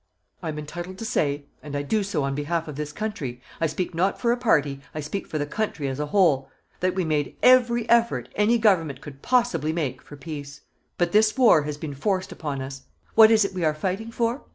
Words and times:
I 0.41 0.49
am 0.49 0.57
entitled 0.57 0.97
to 0.97 1.05
say, 1.05 1.45
and 1.61 1.75
I 1.75 1.83
do 1.83 2.01
so 2.01 2.23
on 2.23 2.33
behalf 2.33 2.67
of 2.67 2.75
this 2.75 2.91
country 2.91 3.39
I 3.59 3.67
speak 3.67 3.93
not 3.93 4.19
for 4.19 4.31
a 4.31 4.35
party, 4.35 4.81
I 4.95 4.99
speak 4.99 5.27
for 5.27 5.37
the 5.37 5.45
country 5.45 5.87
as 5.87 5.99
a 5.99 6.07
whole 6.07 6.49
that 6.79 6.95
we 6.95 7.05
made 7.05 7.35
every 7.43 7.87
effort 7.87 8.27
any 8.35 8.57
Government 8.57 8.99
could 8.99 9.21
possibly 9.21 9.71
make 9.71 10.01
for 10.01 10.17
peace. 10.17 10.61
But 10.97 11.11
this 11.11 11.37
war 11.37 11.61
has 11.65 11.77
been 11.77 11.93
forced 11.93 12.31
upon 12.31 12.63
us. 12.63 12.81
What 13.13 13.29
is 13.29 13.45
it 13.45 13.53
we 13.53 13.63
are 13.63 13.75
fighting 13.75 14.09
for? 14.09 14.41